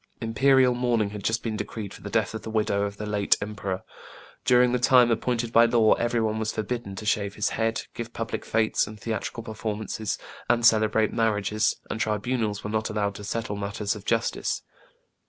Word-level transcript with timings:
Imperial 0.19 0.73
mourning 0.73 1.11
had 1.11 1.23
just 1.23 1.43
been 1.43 1.55
decreed 1.55 1.93
for 1.93 2.01
the 2.01 2.09
death 2.09 2.33
of 2.33 2.41
the 2.41 2.49
widow 2.49 2.85
of 2.85 2.97
the 2.97 3.05
late 3.05 3.35
emperor. 3.39 3.83
During 4.45 4.71
the 4.71 4.79
time 4.79 5.11
appointed 5.11 5.53
by 5.53 5.65
law, 5.65 5.93
every 5.93 6.19
one 6.19 6.39
was 6.39 6.51
forbidden 6.51 6.95
to 6.95 7.05
shave 7.05 7.35
his 7.35 7.49
head, 7.49 7.83
give 7.93 8.11
public 8.11 8.43
fêtes 8.43 8.87
and 8.87 8.99
theatrical 8.99 9.43
performances, 9.43 10.17
and 10.49 10.65
celebrate 10.65 11.13
marriages, 11.13 11.75
and 11.87 11.99
tribu 11.99 12.35
nals 12.35 12.63
were 12.63 12.71
not 12.71 12.89
allowed 12.89 13.13
to 13.13 13.23
settle 13.23 13.55
matters 13.57 13.95
of 13.95 14.03
justice. 14.03 14.63